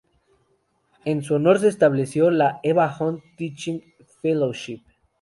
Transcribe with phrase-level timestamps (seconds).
[1.05, 3.83] En su honor, se estableció la "Eva Hunt Teaching
[4.23, 4.81] Fellowship".